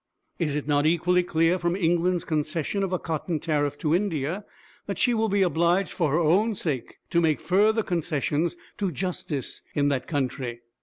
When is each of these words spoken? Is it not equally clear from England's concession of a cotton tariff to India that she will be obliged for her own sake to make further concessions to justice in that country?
Is 0.39 0.55
it 0.55 0.67
not 0.67 0.87
equally 0.87 1.21
clear 1.21 1.59
from 1.59 1.75
England's 1.75 2.25
concession 2.25 2.81
of 2.81 2.91
a 2.91 2.97
cotton 2.97 3.39
tariff 3.39 3.77
to 3.77 3.93
India 3.93 4.45
that 4.87 4.97
she 4.97 5.13
will 5.13 5.29
be 5.29 5.43
obliged 5.43 5.91
for 5.91 6.09
her 6.09 6.19
own 6.19 6.55
sake 6.55 6.97
to 7.11 7.21
make 7.21 7.39
further 7.39 7.83
concessions 7.83 8.57
to 8.79 8.91
justice 8.91 9.61
in 9.75 9.89
that 9.89 10.07
country? 10.07 10.61